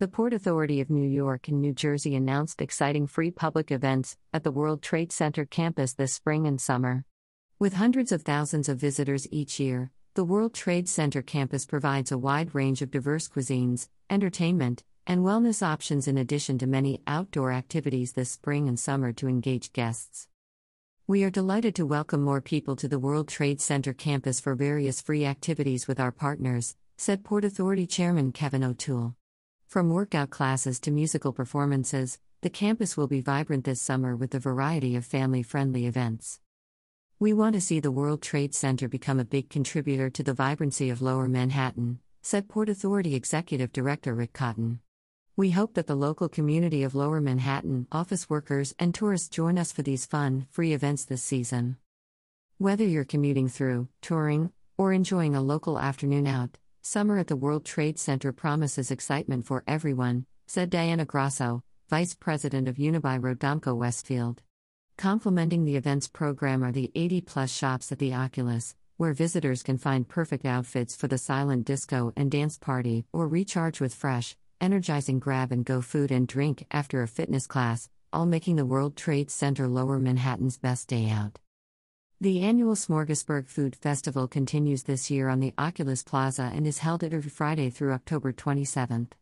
The 0.00 0.06
Port 0.06 0.32
Authority 0.32 0.80
of 0.80 0.90
New 0.90 1.08
York 1.08 1.48
and 1.48 1.60
New 1.60 1.72
Jersey 1.72 2.14
announced 2.14 2.62
exciting 2.62 3.08
free 3.08 3.32
public 3.32 3.72
events 3.72 4.16
at 4.32 4.44
the 4.44 4.52
World 4.52 4.80
Trade 4.80 5.10
Center 5.10 5.44
campus 5.44 5.92
this 5.92 6.14
spring 6.14 6.46
and 6.46 6.60
summer. 6.60 7.04
With 7.58 7.72
hundreds 7.72 8.12
of 8.12 8.22
thousands 8.22 8.68
of 8.68 8.78
visitors 8.78 9.26
each 9.32 9.58
year, 9.58 9.90
the 10.14 10.22
World 10.22 10.54
Trade 10.54 10.88
Center 10.88 11.20
campus 11.20 11.66
provides 11.66 12.12
a 12.12 12.16
wide 12.16 12.54
range 12.54 12.80
of 12.80 12.92
diverse 12.92 13.26
cuisines, 13.26 13.88
entertainment, 14.08 14.84
and 15.04 15.22
wellness 15.22 15.66
options 15.66 16.06
in 16.06 16.16
addition 16.16 16.58
to 16.58 16.68
many 16.68 17.02
outdoor 17.08 17.50
activities 17.50 18.12
this 18.12 18.30
spring 18.30 18.68
and 18.68 18.78
summer 18.78 19.12
to 19.14 19.26
engage 19.26 19.72
guests. 19.72 20.28
We 21.08 21.24
are 21.24 21.30
delighted 21.30 21.74
to 21.74 21.84
welcome 21.84 22.22
more 22.22 22.40
people 22.40 22.76
to 22.76 22.86
the 22.86 23.00
World 23.00 23.26
Trade 23.26 23.60
Center 23.60 23.92
campus 23.92 24.38
for 24.38 24.54
various 24.54 25.00
free 25.00 25.24
activities 25.24 25.88
with 25.88 25.98
our 25.98 26.12
partners, 26.12 26.76
said 26.96 27.24
Port 27.24 27.44
Authority 27.44 27.88
Chairman 27.88 28.30
Kevin 28.30 28.62
O'Toole. 28.62 29.16
From 29.68 29.90
workout 29.90 30.30
classes 30.30 30.80
to 30.80 30.90
musical 30.90 31.30
performances, 31.30 32.18
the 32.40 32.48
campus 32.48 32.96
will 32.96 33.06
be 33.06 33.20
vibrant 33.20 33.64
this 33.64 33.82
summer 33.82 34.16
with 34.16 34.34
a 34.34 34.38
variety 34.38 34.96
of 34.96 35.04
family 35.04 35.42
friendly 35.42 35.84
events. 35.84 36.40
We 37.18 37.34
want 37.34 37.52
to 37.52 37.60
see 37.60 37.78
the 37.78 37.90
World 37.90 38.22
Trade 38.22 38.54
Center 38.54 38.88
become 38.88 39.20
a 39.20 39.26
big 39.26 39.50
contributor 39.50 40.08
to 40.08 40.22
the 40.22 40.32
vibrancy 40.32 40.88
of 40.88 41.02
Lower 41.02 41.28
Manhattan, 41.28 41.98
said 42.22 42.48
Port 42.48 42.70
Authority 42.70 43.14
Executive 43.14 43.70
Director 43.70 44.14
Rick 44.14 44.32
Cotton. 44.32 44.80
We 45.36 45.50
hope 45.50 45.74
that 45.74 45.86
the 45.86 45.94
local 45.94 46.30
community 46.30 46.82
of 46.82 46.94
Lower 46.94 47.20
Manhattan, 47.20 47.88
office 47.92 48.30
workers, 48.30 48.74
and 48.78 48.94
tourists 48.94 49.28
join 49.28 49.58
us 49.58 49.70
for 49.70 49.82
these 49.82 50.06
fun, 50.06 50.46
free 50.50 50.72
events 50.72 51.04
this 51.04 51.22
season. 51.22 51.76
Whether 52.56 52.84
you're 52.86 53.04
commuting 53.04 53.48
through, 53.48 53.88
touring, 54.00 54.50
or 54.78 54.94
enjoying 54.94 55.36
a 55.36 55.42
local 55.42 55.78
afternoon 55.78 56.26
out, 56.26 56.56
summer 56.88 57.18
at 57.18 57.26
the 57.26 57.36
World 57.36 57.66
Trade 57.66 57.98
Center 57.98 58.32
promises 58.32 58.90
excitement 58.90 59.44
for 59.44 59.62
everyone, 59.66 60.24
said 60.46 60.70
Diana 60.70 61.04
Grasso, 61.04 61.62
Vice 61.90 62.14
President 62.14 62.66
of 62.66 62.76
Unibail 62.76 63.20
Rodamco 63.20 63.76
Westfield. 63.76 64.40
Complementing 64.96 65.66
the 65.66 65.76
events 65.76 66.08
program 66.08 66.64
are 66.64 66.72
the 66.72 66.90
80 66.94 67.20
plus 67.20 67.52
shops 67.52 67.92
at 67.92 67.98
the 67.98 68.14
Oculus, 68.14 68.74
where 68.96 69.12
visitors 69.12 69.62
can 69.62 69.76
find 69.76 70.08
perfect 70.08 70.46
outfits 70.46 70.96
for 70.96 71.08
the 71.08 71.18
silent 71.18 71.66
disco 71.66 72.10
and 72.16 72.30
dance 72.30 72.56
party 72.56 73.04
or 73.12 73.28
recharge 73.28 73.80
with 73.80 73.94
fresh, 73.94 74.34
energizing 74.58 75.18
grab 75.18 75.52
and 75.52 75.66
go 75.66 75.82
food 75.82 76.10
and 76.10 76.26
drink 76.26 76.64
after 76.70 77.02
a 77.02 77.08
fitness 77.08 77.46
class, 77.46 77.90
all 78.14 78.24
making 78.24 78.56
the 78.56 78.64
World 78.64 78.96
Trade 78.96 79.30
Center 79.30 79.68
Lower 79.68 79.98
Manhattan's 79.98 80.56
best 80.56 80.88
day 80.88 81.10
out. 81.10 81.38
The 82.20 82.40
annual 82.40 82.74
Smorgasburg 82.74 83.46
Food 83.46 83.76
Festival 83.76 84.26
continues 84.26 84.82
this 84.82 85.08
year 85.08 85.28
on 85.28 85.38
the 85.38 85.54
Oculus 85.56 86.02
Plaza 86.02 86.50
and 86.52 86.66
is 86.66 86.78
held 86.78 87.04
every 87.04 87.22
Friday 87.22 87.70
through 87.70 87.92
October 87.92 88.32
27th. 88.32 89.12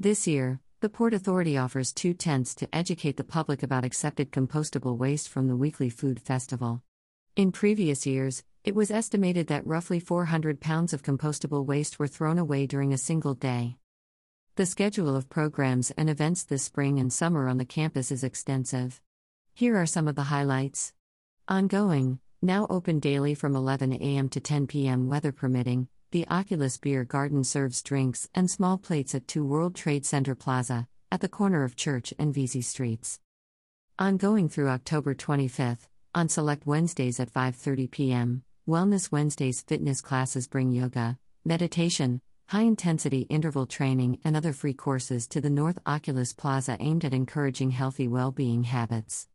This 0.00 0.26
year, 0.26 0.58
the 0.80 0.88
Port 0.88 1.14
Authority 1.14 1.56
offers 1.56 1.92
two 1.92 2.14
tents 2.14 2.56
to 2.56 2.74
educate 2.74 3.16
the 3.16 3.22
public 3.22 3.62
about 3.62 3.84
accepted 3.84 4.32
compostable 4.32 4.96
waste 4.96 5.28
from 5.28 5.46
the 5.46 5.54
weekly 5.54 5.88
food 5.88 6.18
festival. 6.18 6.82
In 7.36 7.52
previous 7.52 8.06
years, 8.06 8.42
it 8.64 8.74
was 8.74 8.90
estimated 8.90 9.46
that 9.46 9.64
roughly 9.64 10.00
400 10.00 10.60
pounds 10.60 10.92
of 10.92 11.04
compostable 11.04 11.64
waste 11.64 12.00
were 12.00 12.08
thrown 12.08 12.40
away 12.40 12.66
during 12.66 12.92
a 12.92 12.98
single 12.98 13.34
day. 13.34 13.76
The 14.56 14.66
schedule 14.66 15.14
of 15.14 15.30
programs 15.30 15.92
and 15.92 16.10
events 16.10 16.42
this 16.42 16.64
spring 16.64 16.98
and 16.98 17.12
summer 17.12 17.46
on 17.46 17.58
the 17.58 17.64
campus 17.64 18.10
is 18.10 18.24
extensive. 18.24 19.00
Here 19.54 19.76
are 19.76 19.86
some 19.86 20.08
of 20.08 20.16
the 20.16 20.24
highlights. 20.24 20.92
Ongoing, 21.46 22.18
now 22.42 22.66
open 22.68 22.98
daily 22.98 23.34
from 23.34 23.54
11 23.54 23.92
a.m. 23.92 24.28
to 24.28 24.40
10 24.40 24.66
p.m., 24.66 25.08
weather 25.08 25.30
permitting, 25.30 25.86
the 26.10 26.26
Oculus 26.28 26.76
Beer 26.76 27.04
Garden 27.04 27.44
serves 27.44 27.82
drinks 27.82 28.28
and 28.34 28.50
small 28.50 28.76
plates 28.76 29.14
at 29.14 29.28
2 29.28 29.44
World 29.44 29.76
Trade 29.76 30.04
Center 30.04 30.34
Plaza, 30.34 30.88
at 31.12 31.20
the 31.20 31.28
corner 31.28 31.62
of 31.62 31.76
Church 31.76 32.12
and 32.18 32.34
Vesey 32.34 32.60
Streets. 32.60 33.20
Ongoing 33.98 34.48
through 34.48 34.68
October 34.68 35.14
25th, 35.14 35.86
on 36.14 36.28
select 36.28 36.66
Wednesdays 36.66 37.20
at 37.20 37.32
5:30 37.32 37.90
p.m., 37.90 38.42
Wellness 38.68 39.12
Wednesdays 39.12 39.62
fitness 39.62 40.00
classes 40.00 40.48
bring 40.48 40.72
yoga, 40.72 41.18
meditation, 41.44 42.20
high 42.48 42.62
intensity 42.62 43.20
interval 43.30 43.66
training, 43.66 44.18
and 44.24 44.36
other 44.36 44.52
free 44.52 44.74
courses 44.74 45.26
to 45.28 45.40
the 45.40 45.50
North 45.50 45.78
Oculus 45.86 46.32
Plaza 46.32 46.76
aimed 46.80 47.04
at 47.04 47.14
encouraging 47.14 47.70
healthy 47.70 48.08
well 48.08 48.32
being 48.32 48.64
habits. 48.64 49.28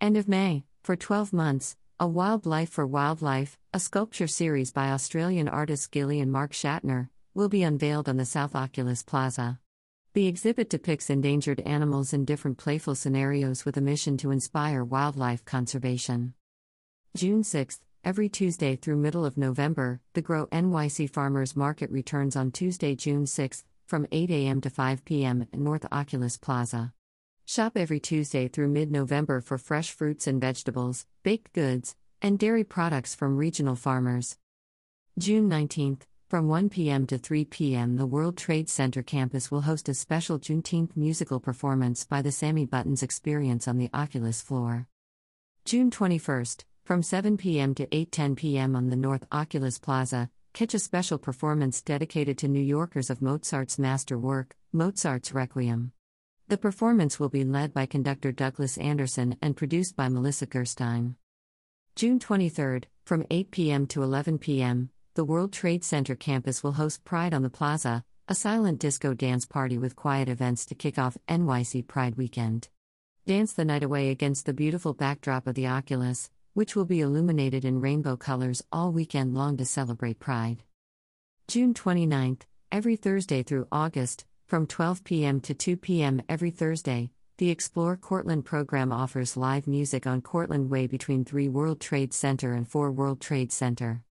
End 0.00 0.16
of 0.16 0.28
May, 0.28 0.64
for 0.82 0.96
12 0.96 1.32
months, 1.32 1.76
A 2.04 2.06
Wildlife 2.06 2.68
for 2.68 2.86
Wildlife, 2.86 3.58
a 3.72 3.80
sculpture 3.80 4.26
series 4.26 4.70
by 4.70 4.90
Australian 4.90 5.48
artists 5.48 5.86
Gillie 5.86 6.20
and 6.20 6.30
Marc 6.30 6.52
Schattner, 6.52 7.08
will 7.32 7.48
be 7.48 7.62
unveiled 7.62 8.10
on 8.10 8.18
the 8.18 8.26
South 8.26 8.54
Oculus 8.54 9.02
Plaza. 9.02 9.58
The 10.12 10.26
exhibit 10.26 10.68
depicts 10.68 11.08
endangered 11.08 11.60
animals 11.60 12.12
in 12.12 12.26
different 12.26 12.58
playful 12.58 12.94
scenarios 12.94 13.64
with 13.64 13.78
a 13.78 13.80
mission 13.80 14.18
to 14.18 14.30
inspire 14.30 14.84
wildlife 14.84 15.46
conservation. 15.46 16.34
June 17.16 17.42
6th, 17.42 17.80
Every 18.04 18.28
Tuesday 18.28 18.76
through 18.76 18.96
middle 18.96 19.24
of 19.24 19.38
November, 19.38 20.02
the 20.12 20.20
Grow 20.20 20.46
NYC 20.48 21.08
Farmers 21.08 21.56
Market 21.56 21.90
returns 21.90 22.36
on 22.36 22.50
Tuesday, 22.50 22.94
June 22.94 23.24
6, 23.24 23.64
from 23.86 24.06
8 24.12 24.30
a.m. 24.30 24.60
to 24.60 24.68
5 24.68 25.06
p.m. 25.06 25.40
at 25.40 25.58
North 25.58 25.86
Oculus 25.90 26.36
Plaza. 26.36 26.92
Shop 27.54 27.76
every 27.76 28.00
Tuesday 28.00 28.48
through 28.48 28.66
mid 28.66 28.90
November 28.90 29.40
for 29.40 29.58
fresh 29.58 29.92
fruits 29.92 30.26
and 30.26 30.40
vegetables, 30.40 31.06
baked 31.22 31.52
goods, 31.52 31.94
and 32.20 32.36
dairy 32.36 32.64
products 32.64 33.14
from 33.14 33.36
regional 33.36 33.76
farmers. 33.76 34.38
June 35.20 35.48
19th, 35.48 36.00
from 36.28 36.48
1 36.48 36.68
p.m. 36.68 37.06
to 37.06 37.16
3 37.16 37.44
p.m., 37.44 37.94
the 37.94 38.06
World 38.06 38.36
Trade 38.36 38.68
Center 38.68 39.04
campus 39.04 39.52
will 39.52 39.60
host 39.60 39.88
a 39.88 39.94
special 39.94 40.40
Juneteenth 40.40 40.96
musical 40.96 41.38
performance 41.38 42.04
by 42.04 42.22
the 42.22 42.32
Sammy 42.32 42.66
Buttons 42.66 43.04
Experience 43.04 43.68
on 43.68 43.78
the 43.78 43.90
Oculus 43.94 44.42
floor. 44.42 44.88
June 45.64 45.92
21st, 45.92 46.64
from 46.84 47.04
7 47.04 47.36
p.m. 47.36 47.72
to 47.76 47.86
8:10 47.86 48.34
p.m. 48.34 48.74
on 48.74 48.88
the 48.88 48.96
North 48.96 49.28
Oculus 49.30 49.78
Plaza, 49.78 50.28
catch 50.54 50.74
a 50.74 50.80
special 50.80 51.18
performance 51.18 51.80
dedicated 51.82 52.36
to 52.38 52.48
New 52.48 52.58
Yorkers 52.58 53.10
of 53.10 53.22
Mozart's 53.22 53.78
masterwork, 53.78 54.56
Mozart's 54.72 55.32
Requiem. 55.32 55.92
The 56.46 56.58
performance 56.58 57.18
will 57.18 57.30
be 57.30 57.42
led 57.42 57.72
by 57.72 57.86
conductor 57.86 58.30
Douglas 58.30 58.76
Anderson 58.76 59.36
and 59.40 59.56
produced 59.56 59.96
by 59.96 60.10
Melissa 60.10 60.44
Gerstein. 60.44 61.16
June 61.96 62.18
23rd, 62.18 62.84
from 63.02 63.24
8 63.30 63.50
p.m. 63.50 63.86
to 63.86 64.02
11 64.02 64.36
p.m., 64.38 64.90
the 65.14 65.24
World 65.24 65.54
Trade 65.54 65.82
Center 65.82 66.14
campus 66.14 66.62
will 66.62 66.72
host 66.72 67.02
Pride 67.02 67.32
on 67.32 67.42
the 67.42 67.48
Plaza, 67.48 68.04
a 68.28 68.34
silent 68.34 68.78
disco 68.78 69.14
dance 69.14 69.46
party 69.46 69.78
with 69.78 69.96
quiet 69.96 70.28
events 70.28 70.66
to 70.66 70.74
kick 70.74 70.98
off 70.98 71.16
NYC 71.28 71.86
Pride 71.86 72.16
weekend. 72.16 72.68
Dance 73.24 73.54
the 73.54 73.64
night 73.64 73.82
away 73.82 74.10
against 74.10 74.44
the 74.44 74.52
beautiful 74.52 74.92
backdrop 74.92 75.46
of 75.46 75.54
the 75.54 75.66
Oculus, 75.66 76.30
which 76.52 76.76
will 76.76 76.84
be 76.84 77.00
illuminated 77.00 77.64
in 77.64 77.80
rainbow 77.80 78.18
colors 78.18 78.62
all 78.70 78.92
weekend 78.92 79.34
long 79.34 79.56
to 79.56 79.64
celebrate 79.64 80.20
Pride. 80.20 80.62
June 81.48 81.72
29th, 81.72 82.42
every 82.70 82.96
Thursday 82.96 83.42
through 83.42 83.66
August, 83.72 84.26
from 84.46 84.66
12 84.66 85.04
p.m. 85.04 85.40
to 85.40 85.54
2 85.54 85.76
p.m. 85.76 86.22
every 86.28 86.50
Thursday, 86.50 87.10
the 87.38 87.50
Explore 87.50 87.96
Cortlandt 87.96 88.44
program 88.44 88.92
offers 88.92 89.36
live 89.36 89.66
music 89.66 90.06
on 90.06 90.20
Cortlandt 90.22 90.68
Way 90.68 90.86
between 90.86 91.24
3 91.24 91.48
World 91.48 91.80
Trade 91.80 92.12
Center 92.12 92.52
and 92.52 92.68
4 92.68 92.92
World 92.92 93.20
Trade 93.20 93.50
Center. 93.52 94.02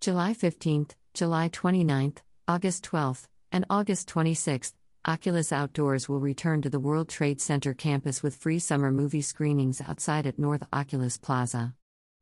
July 0.00 0.34
15th, 0.34 0.92
July 1.14 1.48
29th, 1.48 2.18
August 2.48 2.84
12th, 2.84 3.28
and 3.52 3.64
August 3.70 4.08
26th, 4.08 4.72
Oculus 5.06 5.52
Outdoors 5.52 6.08
will 6.08 6.20
return 6.20 6.60
to 6.62 6.70
the 6.70 6.80
World 6.80 7.08
Trade 7.08 7.40
Center 7.40 7.72
campus 7.72 8.22
with 8.22 8.36
free 8.36 8.58
summer 8.58 8.90
movie 8.90 9.22
screenings 9.22 9.80
outside 9.80 10.26
at 10.26 10.38
North 10.38 10.62
Oculus 10.72 11.18
Plaza. 11.18 11.74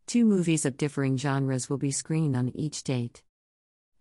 Two 0.06 0.24
movies 0.24 0.64
of 0.64 0.76
differing 0.76 1.16
genres 1.16 1.68
will 1.68 1.78
be 1.78 1.90
screened 1.90 2.36
on 2.36 2.50
each 2.54 2.82
date. 2.84 3.22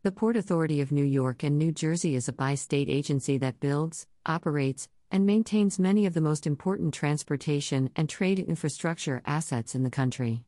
The 0.02 0.10
Port 0.10 0.36
Authority 0.36 0.80
of 0.80 0.90
New 0.90 1.04
York 1.04 1.44
and 1.44 1.56
New 1.56 1.70
Jersey 1.70 2.16
is 2.16 2.26
a 2.26 2.32
bi-state 2.32 2.88
agency 2.88 3.38
that 3.38 3.60
builds, 3.60 4.08
operates, 4.26 4.88
and 5.12 5.24
maintains 5.24 5.78
many 5.78 6.06
of 6.06 6.14
the 6.14 6.20
most 6.20 6.44
important 6.44 6.92
transportation 6.92 7.88
and 7.94 8.08
trade 8.08 8.40
infrastructure 8.40 9.22
assets 9.24 9.76
in 9.76 9.84
the 9.84 9.90
country. 9.90 10.42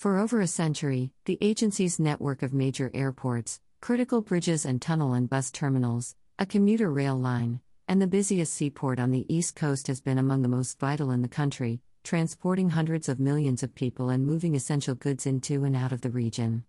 For 0.00 0.16
over 0.16 0.40
a 0.40 0.46
century, 0.46 1.12
the 1.26 1.36
agency's 1.42 2.00
network 2.00 2.42
of 2.42 2.54
major 2.54 2.90
airports, 2.94 3.60
critical 3.82 4.22
bridges 4.22 4.64
and 4.64 4.80
tunnel 4.80 5.12
and 5.12 5.28
bus 5.28 5.50
terminals, 5.50 6.14
a 6.38 6.46
commuter 6.46 6.90
rail 6.90 7.18
line, 7.18 7.60
and 7.86 8.00
the 8.00 8.06
busiest 8.06 8.54
seaport 8.54 8.98
on 8.98 9.10
the 9.10 9.26
East 9.28 9.54
Coast 9.56 9.88
has 9.88 10.00
been 10.00 10.16
among 10.16 10.40
the 10.40 10.48
most 10.48 10.78
vital 10.78 11.10
in 11.10 11.20
the 11.20 11.28
country, 11.28 11.82
transporting 12.02 12.70
hundreds 12.70 13.10
of 13.10 13.20
millions 13.20 13.62
of 13.62 13.74
people 13.74 14.08
and 14.08 14.26
moving 14.26 14.54
essential 14.54 14.94
goods 14.94 15.26
into 15.26 15.64
and 15.64 15.76
out 15.76 15.92
of 15.92 16.00
the 16.00 16.08
region. 16.08 16.64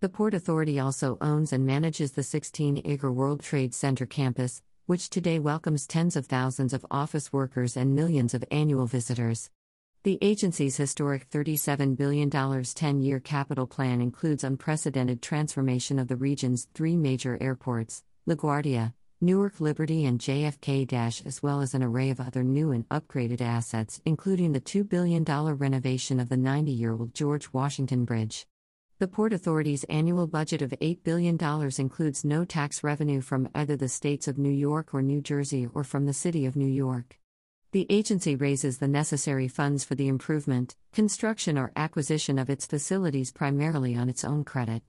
The 0.00 0.08
Port 0.08 0.32
Authority 0.32 0.80
also 0.80 1.18
owns 1.20 1.52
and 1.52 1.66
manages 1.66 2.12
the 2.12 2.22
16 2.22 2.80
acre 2.86 3.12
World 3.12 3.42
Trade 3.42 3.74
Center 3.74 4.06
campus, 4.06 4.62
which 4.86 5.10
today 5.10 5.38
welcomes 5.38 5.86
tens 5.86 6.16
of 6.16 6.24
thousands 6.24 6.72
of 6.72 6.86
office 6.90 7.30
workers 7.30 7.76
and 7.76 7.94
millions 7.94 8.32
of 8.32 8.42
annual 8.50 8.86
visitors. 8.86 9.50
The 10.02 10.16
agency's 10.22 10.78
historic 10.78 11.28
$37 11.28 11.94
billion 11.94 12.30
10 12.30 13.02
year 13.02 13.20
capital 13.20 13.66
plan 13.66 14.00
includes 14.00 14.42
unprecedented 14.42 15.20
transformation 15.20 15.98
of 15.98 16.08
the 16.08 16.16
region's 16.16 16.68
three 16.72 16.96
major 16.96 17.36
airports 17.38 18.02
LaGuardia, 18.26 18.94
Newark 19.20 19.60
Liberty, 19.60 20.06
and 20.06 20.18
JFK 20.18 20.90
as 21.26 21.42
well 21.42 21.60
as 21.60 21.74
an 21.74 21.82
array 21.82 22.08
of 22.08 22.18
other 22.18 22.42
new 22.42 22.72
and 22.72 22.88
upgraded 22.88 23.42
assets, 23.42 24.00
including 24.06 24.52
the 24.52 24.60
$2 24.62 24.88
billion 24.88 25.22
renovation 25.22 26.18
of 26.18 26.30
the 26.30 26.36
90 26.38 26.72
year 26.72 26.94
old 26.94 27.12
George 27.12 27.52
Washington 27.52 28.06
Bridge. 28.06 28.46
The 29.00 29.08
Port 29.08 29.34
Authority's 29.34 29.84
annual 29.84 30.26
budget 30.26 30.62
of 30.62 30.70
$8 30.70 31.02
billion 31.04 31.36
includes 31.78 32.24
no 32.24 32.46
tax 32.46 32.82
revenue 32.82 33.20
from 33.20 33.50
either 33.54 33.76
the 33.76 33.86
states 33.90 34.28
of 34.28 34.38
New 34.38 34.48
York 34.48 34.94
or 34.94 35.02
New 35.02 35.20
Jersey 35.20 35.68
or 35.74 35.84
from 35.84 36.06
the 36.06 36.14
City 36.14 36.46
of 36.46 36.56
New 36.56 36.64
York. 36.64 37.19
The 37.72 37.86
agency 37.88 38.34
raises 38.34 38.78
the 38.78 38.88
necessary 38.88 39.46
funds 39.46 39.84
for 39.84 39.94
the 39.94 40.08
improvement, 40.08 40.74
construction, 40.92 41.56
or 41.56 41.70
acquisition 41.76 42.36
of 42.36 42.50
its 42.50 42.66
facilities 42.66 43.30
primarily 43.30 43.94
on 43.94 44.08
its 44.08 44.24
own 44.24 44.42
credit. 44.42 44.82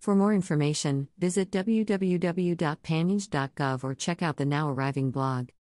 For 0.00 0.16
more 0.16 0.34
information, 0.34 1.06
visit 1.16 1.52
www.panynj.gov 1.52 3.84
or 3.84 3.94
check 3.94 4.22
out 4.22 4.38
the 4.38 4.44
now 4.44 4.68
arriving 4.68 5.12
blog. 5.12 5.50